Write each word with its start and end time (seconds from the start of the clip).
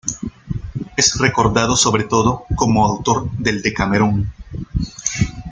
Es 0.97 1.19
recordado 1.19 1.75
sobre 1.75 2.05
todo 2.05 2.45
como 2.55 2.87
autor 2.87 3.29
del 3.37 3.61
"Decamerón". 3.61 4.33